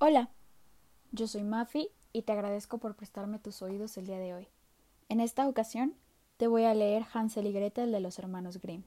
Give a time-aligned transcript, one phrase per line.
[0.00, 0.30] Hola,
[1.10, 4.46] yo soy Mafi y te agradezco por prestarme tus oídos el día de hoy.
[5.08, 5.92] En esta ocasión
[6.36, 8.84] te voy a leer Hansel y Gretel de los hermanos Grimm.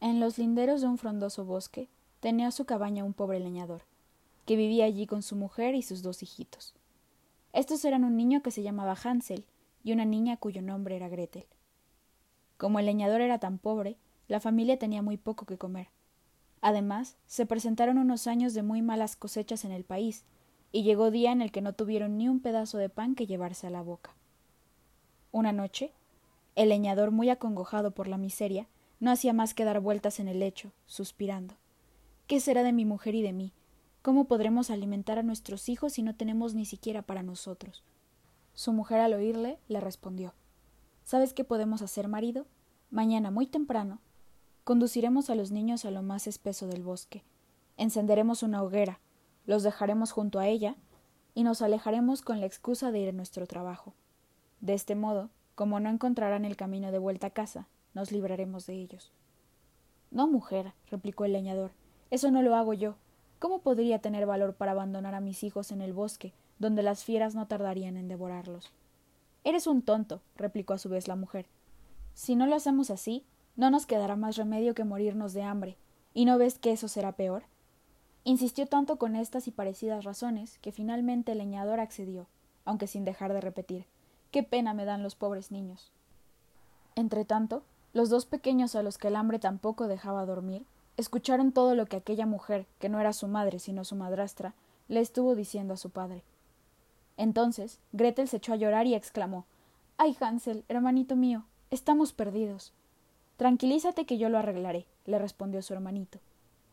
[0.00, 3.82] En los linderos de un frondoso bosque tenía su cabaña un pobre leñador,
[4.46, 6.72] que vivía allí con su mujer y sus dos hijitos.
[7.52, 9.44] Estos eran un niño que se llamaba Hansel
[9.84, 11.44] y una niña cuyo nombre era Gretel.
[12.56, 13.98] Como el leñador era tan pobre,
[14.28, 15.88] la familia tenía muy poco que comer.
[16.62, 20.24] Además, se presentaron unos años de muy malas cosechas en el país,
[20.70, 23.66] y llegó día en el que no tuvieron ni un pedazo de pan que llevarse
[23.66, 24.14] a la boca.
[25.32, 25.92] Una noche,
[26.54, 28.68] el leñador, muy acongojado por la miseria,
[29.00, 31.56] no hacía más que dar vueltas en el lecho, suspirando.
[32.26, 33.52] ¿Qué será de mi mujer y de mí?
[34.00, 37.82] ¿Cómo podremos alimentar a nuestros hijos si no tenemos ni siquiera para nosotros?
[38.54, 40.34] Su mujer al oírle le respondió
[41.04, 42.46] ¿Sabes qué podemos hacer, marido?
[42.90, 44.00] Mañana muy temprano
[44.64, 47.24] conduciremos a los niños a lo más espeso del bosque.
[47.76, 49.00] Encenderemos una hoguera,
[49.46, 50.76] los dejaremos junto a ella
[51.34, 53.94] y nos alejaremos con la excusa de ir a nuestro trabajo.
[54.60, 58.74] De este modo, como no encontrarán el camino de vuelta a casa, nos libraremos de
[58.74, 59.12] ellos.
[60.10, 61.72] No, mujer, replicó el leñador,
[62.10, 62.96] eso no lo hago yo.
[63.38, 67.34] ¿Cómo podría tener valor para abandonar a mis hijos en el bosque, donde las fieras
[67.34, 68.70] no tardarían en devorarlos?
[69.42, 71.46] Eres un tonto, replicó a su vez la mujer.
[72.14, 73.24] Si no lo hacemos así,
[73.56, 75.76] no nos quedará más remedio que morirnos de hambre.
[76.14, 77.44] ¿Y no ves que eso será peor?
[78.24, 82.26] Insistió tanto con estas y parecidas razones que finalmente el leñador accedió,
[82.64, 83.86] aunque sin dejar de repetir
[84.32, 85.92] Qué pena me dan los pobres niños.
[86.96, 90.64] Entretanto, los dos pequeños a los que el hambre tampoco dejaba dormir,
[90.96, 94.54] escucharon todo lo que aquella mujer, que no era su madre sino su madrastra,
[94.88, 96.22] le estuvo diciendo a su padre.
[97.18, 99.44] Entonces Gretel se echó a llorar y exclamó
[99.98, 102.72] Ay, Hansel, hermanito mío, estamos perdidos.
[103.36, 106.20] Tranquilízate que yo lo arreglaré, le respondió su hermanito.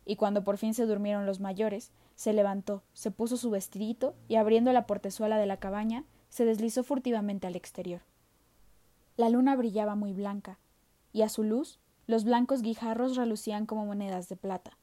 [0.06, 4.36] Y cuando por fin se durmieron los mayores, se levantó, se puso su vestidito y
[4.36, 8.02] abriendo la portezuela de la cabaña, se deslizó furtivamente al exterior.
[9.18, 10.60] La luna brillaba muy blanca,
[11.12, 14.78] y a su luz los blancos guijarros relucían como monedas de plata.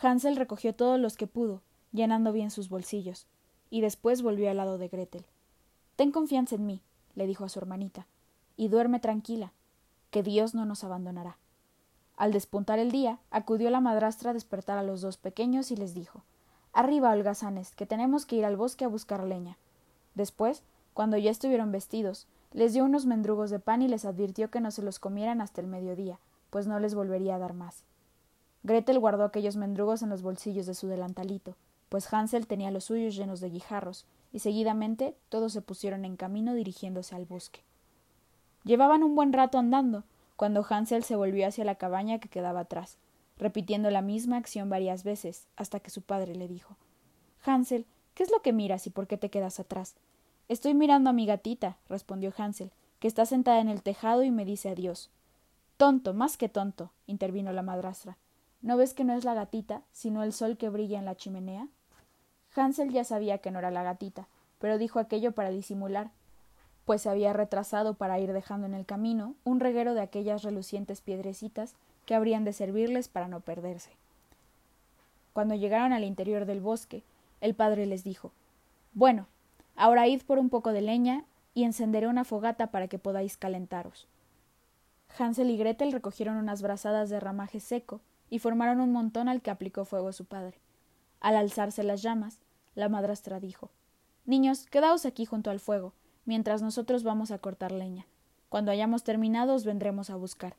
[0.00, 1.62] Hansel recogió todos los que pudo,
[1.92, 3.26] llenando bien sus bolsillos,
[3.68, 5.26] y después volvió al lado de Gretel.
[5.96, 6.82] Ten confianza en mí,
[7.14, 8.06] le dijo a su hermanita,
[8.56, 9.52] y duerme tranquila,
[10.10, 11.38] que Dios no nos abandonará.
[12.16, 15.94] Al despuntar el día, acudió la madrastra a despertar a los dos pequeños y les
[15.94, 16.22] dijo
[16.72, 19.56] Arriba, holgazanes, que tenemos que ir al bosque a buscar leña.
[20.14, 20.62] Después,
[20.94, 24.70] cuando ya estuvieron vestidos, les dio unos mendrugos de pan y les advirtió que no
[24.70, 26.18] se los comieran hasta el mediodía,
[26.50, 27.84] pues no les volvería a dar más.
[28.62, 31.56] Gretel guardó aquellos mendrugos en los bolsillos de su delantalito,
[31.88, 36.54] pues Hansel tenía los suyos llenos de guijarros, y seguidamente todos se pusieron en camino
[36.54, 37.62] dirigiéndose al bosque.
[38.64, 40.04] Llevaban un buen rato andando,
[40.36, 42.98] cuando Hansel se volvió hacia la cabaña que quedaba atrás,
[43.38, 46.76] repitiendo la misma acción varias veces, hasta que su padre le dijo
[47.44, 49.94] Hansel, ¿qué es lo que miras y por qué te quedas atrás?
[50.48, 54.44] Estoy mirando a mi gatita, respondió Hansel, que está sentada en el tejado y me
[54.44, 55.10] dice adiós.
[55.76, 58.18] Tonto, más que tonto, intervino la madrastra.
[58.60, 61.68] ¿No ves que no es la gatita, sino el sol que brilla en la chimenea?
[62.54, 64.28] Hansel ya sabía que no era la gatita,
[64.58, 66.10] pero dijo aquello para disimular,
[66.90, 71.00] pues se había retrasado para ir dejando en el camino un reguero de aquellas relucientes
[71.00, 73.90] piedrecitas que habrían de servirles para no perderse.
[75.32, 77.04] Cuando llegaron al interior del bosque,
[77.40, 78.32] el padre les dijo
[78.92, 79.28] Bueno,
[79.76, 81.22] ahora id por un poco de leña
[81.54, 84.08] y encenderé una fogata para que podáis calentaros.
[85.16, 89.52] Hansel y Gretel recogieron unas brazadas de ramaje seco y formaron un montón al que
[89.52, 90.58] aplicó fuego su padre.
[91.20, 92.40] Al alzarse las llamas,
[92.74, 93.70] la madrastra dijo
[94.26, 95.92] Niños, quedaos aquí junto al fuego,
[96.24, 98.06] mientras nosotros vamos a cortar leña.
[98.48, 100.56] Cuando hayamos terminado os vendremos a buscar.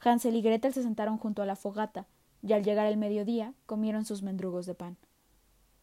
[0.00, 2.06] Hansel y Gretel se sentaron junto a la fogata,
[2.42, 4.96] y al llegar el mediodía comieron sus mendrugos de pan.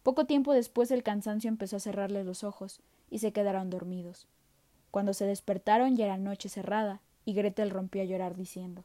[0.04, 4.28] Poco tiempo después el cansancio empezó a cerrarles los ojos, y se quedaron dormidos.
[4.92, 8.84] Cuando se despertaron ya era noche cerrada, y Gretel rompió a llorar diciendo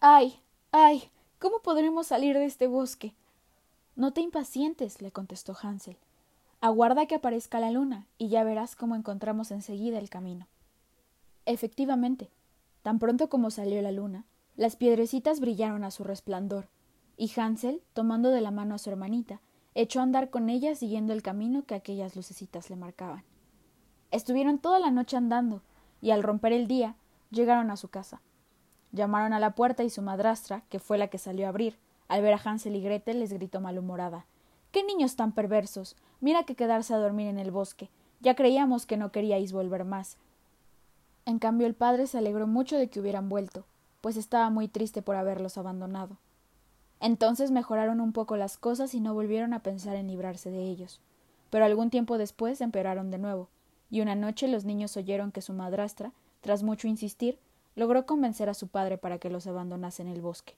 [0.00, 0.40] Ay.
[0.72, 1.10] ay.
[1.38, 3.14] ¿Cómo podremos salir de este bosque?
[3.96, 5.96] No te impacientes, le contestó Hansel.
[6.62, 10.46] Aguarda que aparezca la luna, y ya verás cómo encontramos enseguida el camino.
[11.46, 12.28] Efectivamente,
[12.82, 14.26] tan pronto como salió la luna,
[14.56, 16.68] las piedrecitas brillaron a su resplandor,
[17.16, 19.40] y Hansel, tomando de la mano a su hermanita,
[19.74, 23.24] echó a andar con ella siguiendo el camino que aquellas lucecitas le marcaban.
[24.10, 25.62] Estuvieron toda la noche andando,
[26.02, 26.94] y al romper el día
[27.30, 28.20] llegaron a su casa.
[28.92, 32.20] Llamaron a la puerta y su madrastra, que fue la que salió a abrir, al
[32.20, 34.26] ver a Hansel y Gretel les gritó malhumorada
[34.72, 35.96] Qué niños tan perversos.
[36.20, 37.90] Mira que quedarse a dormir en el bosque.
[38.20, 40.16] Ya creíamos que no queríais volver más.
[41.26, 43.64] En cambio el padre se alegró mucho de que hubieran vuelto,
[44.00, 46.18] pues estaba muy triste por haberlos abandonado.
[47.00, 51.00] Entonces mejoraron un poco las cosas y no volvieron a pensar en librarse de ellos.
[51.50, 53.48] Pero algún tiempo después empeoraron de nuevo,
[53.90, 56.12] y una noche los niños oyeron que su madrastra,
[56.42, 57.38] tras mucho insistir,
[57.74, 60.54] logró convencer a su padre para que los abandonase en el bosque.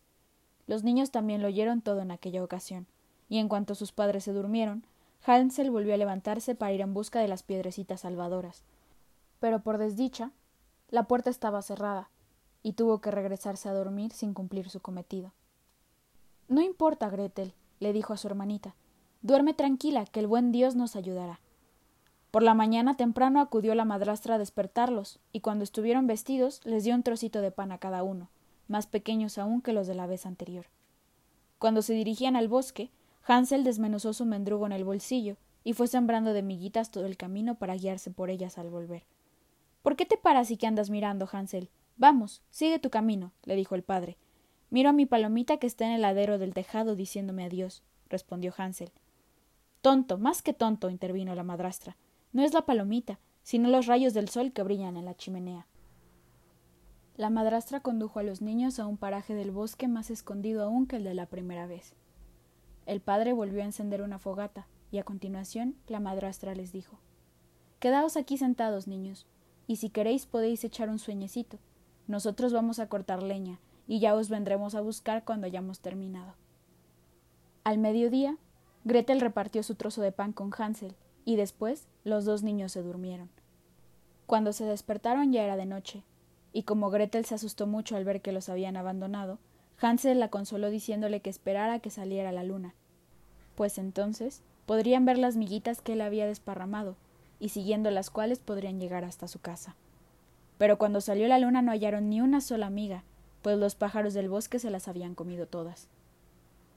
[0.66, 2.86] Los niños también lo oyeron todo en aquella ocasión,
[3.32, 4.84] y en cuanto sus padres se durmieron,
[5.24, 8.62] Hansel volvió a levantarse para ir en busca de las piedrecitas salvadoras.
[9.40, 10.32] Pero por desdicha,
[10.90, 12.10] la puerta estaba cerrada,
[12.62, 15.32] y tuvo que regresarse a dormir sin cumplir su cometido.
[16.48, 18.74] No importa, Gretel, le dijo a su hermanita.
[19.22, 21.40] Duerme tranquila, que el buen Dios nos ayudará.
[22.32, 26.94] Por la mañana temprano acudió la madrastra a despertarlos, y cuando estuvieron vestidos les dio
[26.94, 28.28] un trocito de pan a cada uno,
[28.68, 30.66] más pequeños aún que los de la vez anterior.
[31.58, 32.90] Cuando se dirigían al bosque,
[33.24, 37.54] Hansel desmenuzó su mendrugo en el bolsillo y fue sembrando de miguitas todo el camino
[37.54, 39.04] para guiarse por ellas al volver.
[39.82, 41.70] ¿Por qué te paras y que andas mirando, Hansel?
[41.96, 44.16] Vamos, sigue tu camino, le dijo el padre.
[44.70, 48.90] Miro a mi palomita que está en el ladero del tejado diciéndome adiós, respondió Hansel.
[49.82, 51.96] Tonto, más que tonto, intervino la madrastra.
[52.32, 55.66] No es la palomita, sino los rayos del sol que brillan en la chimenea.
[57.16, 60.96] La madrastra condujo a los niños a un paraje del bosque más escondido aún que
[60.96, 61.94] el de la primera vez.
[62.86, 66.98] El padre volvió a encender una fogata, y a continuación la madrastra les dijo
[67.78, 69.26] Quedaos aquí sentados, niños,
[69.66, 71.58] y si queréis podéis echar un sueñecito.
[72.06, 76.34] Nosotros vamos a cortar leña, y ya os vendremos a buscar cuando hayamos terminado.
[77.64, 78.36] Al mediodía,
[78.84, 80.94] Gretel repartió su trozo de pan con Hansel,
[81.24, 83.30] y después los dos niños se durmieron.
[84.26, 86.04] Cuando se despertaron ya era de noche,
[86.52, 89.38] y como Gretel se asustó mucho al ver que los habían abandonado,
[89.80, 92.74] Hansel la consoló diciéndole que esperara que saliera la luna,
[93.54, 96.96] pues entonces podrían ver las miguitas que él había desparramado,
[97.40, 99.74] y siguiendo las cuales podrían llegar hasta su casa.
[100.58, 103.02] Pero cuando salió la luna no hallaron ni una sola miga,
[103.42, 105.88] pues los pájaros del bosque se las habían comido todas.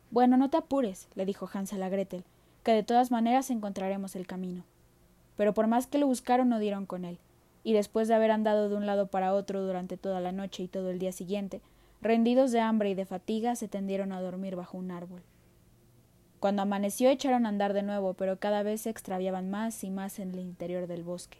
[0.10, 2.24] Bueno, no te apures, le dijo Hansel a Gretel,
[2.64, 4.64] que de todas maneras encontraremos el camino.
[5.38, 7.20] Pero por más que lo buscaron no dieron con él,
[7.64, 10.68] y después de haber andado de un lado para otro durante toda la noche y
[10.68, 11.62] todo el día siguiente,
[12.06, 15.24] rendidos de hambre y de fatiga, se tendieron a dormir bajo un árbol.
[16.40, 20.20] Cuando amaneció echaron a andar de nuevo, pero cada vez se extraviaban más y más
[20.20, 21.40] en el interior del bosque.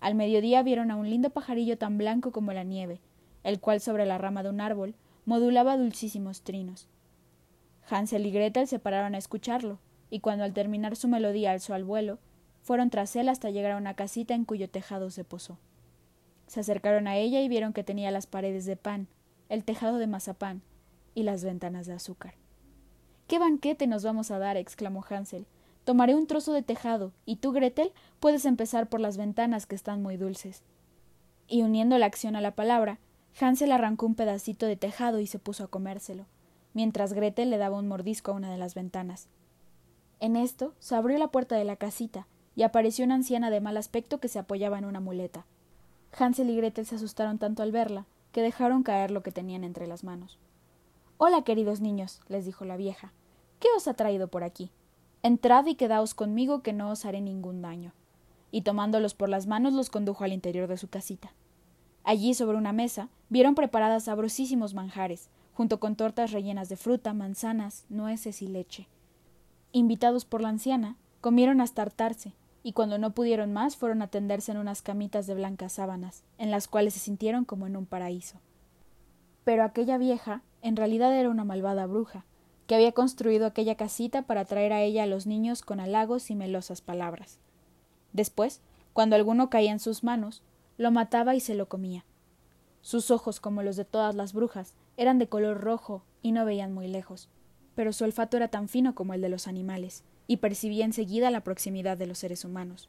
[0.00, 3.00] Al mediodía vieron a un lindo pajarillo tan blanco como la nieve,
[3.42, 6.86] el cual sobre la rama de un árbol modulaba dulcísimos trinos.
[7.88, 9.78] Hansel y Gretel se pararon a escucharlo,
[10.10, 12.18] y cuando al terminar su melodía alzó al vuelo,
[12.60, 15.56] fueron tras él hasta llegar a una casita en cuyo tejado se posó.
[16.48, 19.08] Se acercaron a ella y vieron que tenía las paredes de pan,
[19.48, 20.62] el tejado de mazapán
[21.14, 22.34] y las ventanas de azúcar.
[23.26, 24.56] ¡Qué banquete nos vamos a dar!
[24.56, 25.46] exclamó Hansel.
[25.84, 30.02] Tomaré un trozo de tejado, y tú, Gretel, puedes empezar por las ventanas que están
[30.02, 30.62] muy dulces.
[31.46, 32.98] Y uniendo la acción a la palabra,
[33.40, 36.26] Hansel arrancó un pedacito de tejado y se puso a comérselo,
[36.74, 39.28] mientras Gretel le daba un mordisco a una de las ventanas.
[40.20, 43.76] En esto se abrió la puerta de la casita y apareció una anciana de mal
[43.76, 45.46] aspecto que se apoyaba en una muleta.
[46.18, 49.86] Hansel y Gretel se asustaron tanto al verla que dejaron caer lo que tenían entre
[49.86, 50.38] las manos.
[51.16, 53.12] Hola, queridos niños, les dijo la vieja.
[53.58, 54.70] ¿Qué os ha traído por aquí?
[55.22, 57.92] Entrad y quedaos conmigo que no os haré ningún daño.
[58.50, 61.32] Y tomándolos por las manos los condujo al interior de su casita.
[62.04, 67.84] Allí sobre una mesa vieron preparadas sabrosísimos manjares, junto con tortas rellenas de fruta, manzanas,
[67.88, 68.88] nueces y leche.
[69.72, 72.32] Invitados por la anciana, comieron hasta hartarse,
[72.68, 76.50] y cuando no pudieron más fueron a tenderse en unas camitas de blancas sábanas, en
[76.50, 78.40] las cuales se sintieron como en un paraíso.
[79.42, 82.26] Pero aquella vieja en realidad era una malvada bruja,
[82.66, 86.34] que había construido aquella casita para traer a ella a los niños con halagos y
[86.34, 87.38] melosas palabras.
[88.12, 88.60] Después,
[88.92, 90.42] cuando alguno caía en sus manos,
[90.76, 92.04] lo mataba y se lo comía.
[92.82, 96.74] Sus ojos, como los de todas las brujas, eran de color rojo y no veían
[96.74, 97.30] muy lejos,
[97.74, 101.40] pero su olfato era tan fino como el de los animales, y percibía enseguida la
[101.40, 102.88] proximidad de los seres humanos.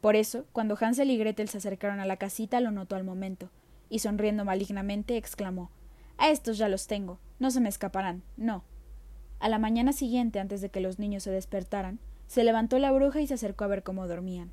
[0.00, 3.50] Por eso, cuando Hansel y Gretel se acercaron a la casita, lo notó al momento,
[3.88, 5.70] y sonriendo malignamente exclamó
[6.18, 7.20] A estos ya los tengo.
[7.38, 8.22] No se me escaparán.
[8.36, 8.64] No.
[9.40, 13.20] A la mañana siguiente, antes de que los niños se despertaran, se levantó la bruja
[13.20, 14.50] y se acercó a ver cómo dormían.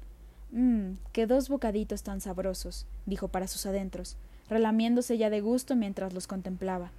[0.51, 4.17] Mmm, qué dos bocaditos tan sabrosos, dijo para sus adentros,
[4.49, 6.91] relamiéndose ya de gusto mientras los contemplaba.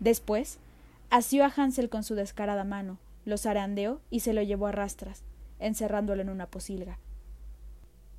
[0.00, 0.58] Después,
[1.10, 5.24] asió a Hansel con su descarada mano, lo zarandeó y se lo llevó a rastras,
[5.58, 6.98] encerrándolo en una posilga.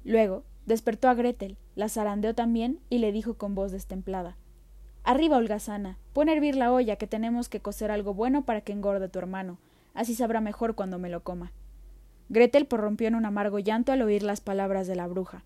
[0.04, 4.38] Luego despertó a Gretel, la zarandeó también y le dijo con voz destemplada
[5.04, 8.74] Arriba, holgazana, pon a hervir la olla que tenemos que cocer algo bueno para que
[8.74, 9.58] engorde tu hermano,
[9.94, 11.54] así sabrá mejor cuando me lo coma.
[12.28, 15.46] Gretel prorrumpió en un amargo llanto al oír las palabras de la bruja,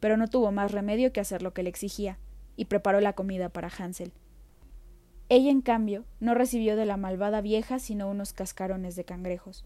[0.00, 2.16] pero no tuvo más remedio que hacer lo que le exigía,
[2.56, 4.12] y preparó la comida para Hansel.
[5.34, 9.64] Ella, en cambio, no recibió de la malvada vieja sino unos cascarones de cangrejos.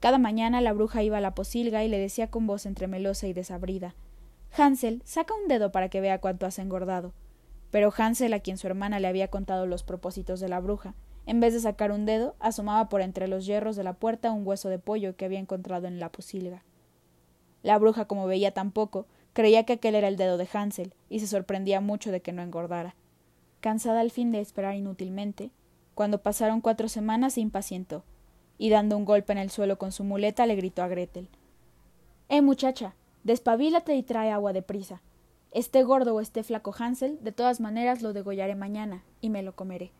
[0.00, 3.34] Cada mañana la bruja iba a la posilga y le decía con voz entremelosa y
[3.34, 3.94] desabrida
[4.56, 7.12] Hansel, saca un dedo para que vea cuánto has engordado.
[7.70, 10.94] Pero Hansel, a quien su hermana le había contado los propósitos de la bruja,
[11.26, 14.46] en vez de sacar un dedo, asomaba por entre los hierros de la puerta un
[14.46, 16.64] hueso de pollo que había encontrado en la posilga.
[17.62, 19.04] La bruja, como veía tan poco,
[19.34, 22.40] creía que aquel era el dedo de Hansel, y se sorprendía mucho de que no
[22.40, 22.94] engordara.
[23.60, 25.50] Cansada al fin de esperar inútilmente,
[25.94, 28.04] cuando pasaron cuatro semanas se impacientó,
[28.56, 31.28] y dando un golpe en el suelo con su muleta le gritó a Gretel
[32.28, 35.02] Eh, muchacha, despabilate y trae agua de prisa.
[35.50, 39.56] Esté gordo o esté flaco Hansel, de todas maneras lo degollaré mañana, y me lo
[39.56, 39.92] comeré.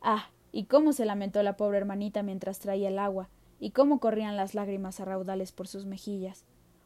[0.00, 3.28] Ah, y cómo se lamentó la pobre hermanita mientras traía el agua,
[3.60, 6.44] y cómo corrían las lágrimas a raudales por sus mejillas.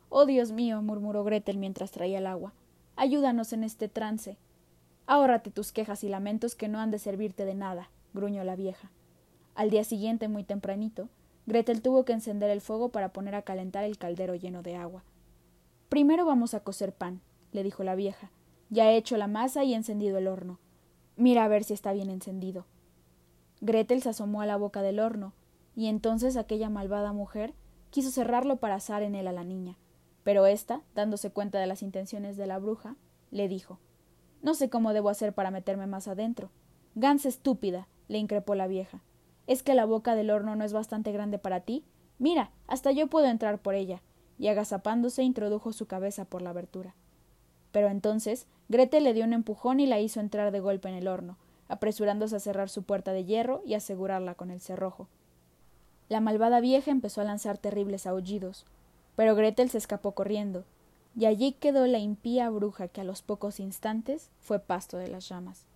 [0.09, 2.53] Oh Dios mío, murmuró Gretel mientras traía el agua.
[2.97, 4.39] Ayúdanos en este trance.
[5.07, 8.91] Ahórrate tus quejas y lamentos que no han de servirte de nada, gruñó la vieja.
[9.55, 11.09] Al día siguiente, muy tempranito,
[11.47, 15.03] Gretel tuvo que encender el fuego para poner a calentar el caldero lleno de agua.
[15.89, 18.31] Primero vamos a cocer pan, le dijo la vieja.
[18.71, 20.59] Ya he hecho la masa y he encendido el horno.
[21.17, 22.65] Mira a ver si está bien encendido.
[23.61, 25.35] Gretel se asomó a la boca del horno,
[25.75, 27.55] y entonces aquella malvada mujer
[27.91, 29.77] quiso cerrarlo para asar en él a la niña.
[30.25, 32.97] Pero ésta, dándose cuenta de las intenciones de la bruja,
[33.31, 33.79] le dijo
[34.43, 36.51] No sé cómo debo hacer para meterme más adentro.
[36.97, 39.01] Gans estúpida, le increpó la vieja.
[39.47, 41.85] ¿Es que la boca del horno no es bastante grande para ti?
[42.19, 44.03] Mira, hasta yo puedo entrar por ella.
[44.39, 46.95] Y agazapándose introdujo su cabeza por la abertura.
[47.71, 51.09] Pero entonces Gretel le dio un empujón y la hizo entrar de golpe en el
[51.09, 51.37] horno,
[51.69, 55.09] apresurándose a cerrar su puerta de hierro y asegurarla con el cerrojo.
[56.09, 58.67] La malvada vieja empezó a lanzar terribles aullidos,
[59.17, 60.65] pero Gretel se escapó corriendo,
[61.17, 65.29] y allí quedó la impía bruja que a los pocos instantes fue pasto de las
[65.29, 65.67] llamas.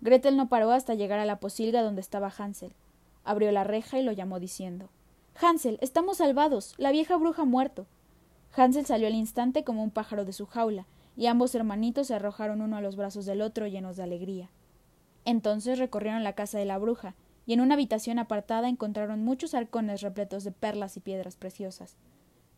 [0.00, 2.72] Gretel no paró hasta llegar a la posilga donde estaba Hansel.
[3.24, 4.90] Abrió la reja y lo llamó diciendo
[5.40, 6.74] Hansel, estamos salvados.
[6.76, 7.86] La vieja bruja ha muerto.
[8.54, 12.60] Hansel salió al instante como un pájaro de su jaula, y ambos hermanitos se arrojaron
[12.60, 14.50] uno a los brazos del otro llenos de alegría.
[15.24, 17.14] Entonces recorrieron la casa de la bruja,
[17.46, 21.96] y en una habitación apartada encontraron muchos arcones repletos de perlas y piedras preciosas.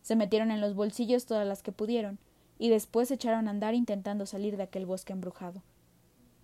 [0.05, 2.19] Se metieron en los bolsillos todas las que pudieron,
[2.59, 5.63] y después se echaron a andar intentando salir de aquel bosque embrujado.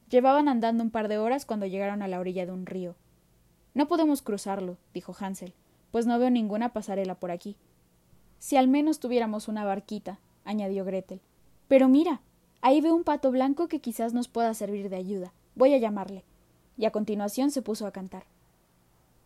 [0.10, 2.96] Llevaban andando un par de horas cuando llegaron a la orilla de un río.
[3.76, 5.54] No podemos cruzarlo, dijo Hansel,
[5.92, 7.56] pues no veo ninguna pasarela por aquí.
[8.40, 11.22] Si al menos tuviéramos una barquita, añadió Gretel.
[11.68, 12.22] Pero mira,
[12.62, 15.34] ahí veo un pato blanco que quizás nos pueda servir de ayuda.
[15.54, 16.24] Voy a llamarle.
[16.80, 18.24] Y a continuación se puso a cantar.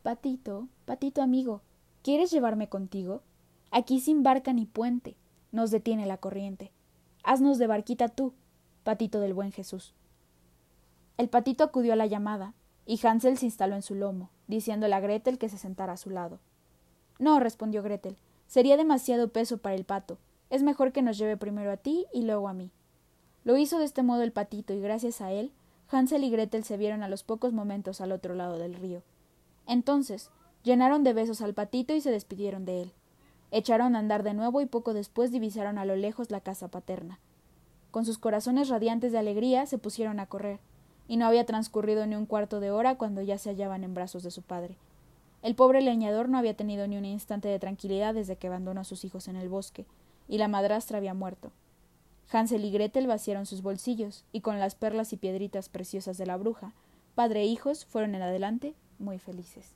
[0.04, 1.62] Patito, patito amigo,
[2.04, 3.22] ¿quieres llevarme contigo?
[3.72, 5.15] Aquí sin barca ni puente,
[5.51, 6.72] nos detiene la corriente.
[7.24, 8.34] Haznos de barquita tú,
[8.84, 9.93] patito del buen Jesús.
[11.17, 12.53] El patito acudió a la llamada,
[12.86, 16.10] y Hansel se instaló en su lomo, diciéndole a Gretel que se sentara a su
[16.10, 16.39] lado.
[17.17, 18.17] No, respondió Gretel,
[18.48, 20.17] sería demasiado peso para el pato.
[20.50, 22.72] Es mejor que nos lleve primero a ti y luego a mí.
[23.43, 25.51] Lo hizo de este modo el patito, y gracias a él
[25.89, 29.03] Hansel y Gretel se vieron a los pocos momentos al otro lado del río.
[29.67, 30.29] Entonces
[30.63, 32.93] llenaron de besos al patito y se despidieron de él.
[33.52, 37.20] Echaron a andar de nuevo y poco después divisaron a lo lejos la casa paterna.
[37.92, 40.60] Con sus corazones radiantes de alegría se pusieron a correr,
[41.08, 44.24] y no había transcurrido ni un cuarto de hora cuando ya se hallaban en brazos
[44.24, 44.75] de su padre.
[45.42, 48.86] El pobre leñador no había tenido ni un instante de tranquilidad desde que abandonó a
[48.86, 49.86] sus hijos en el bosque,
[50.28, 51.52] y la madrastra había muerto.
[52.32, 56.38] Hansel y Gretel vaciaron sus bolsillos, y con las perlas y piedritas preciosas de la
[56.38, 56.74] bruja,
[57.14, 59.75] padre e hijos fueron en adelante muy felices.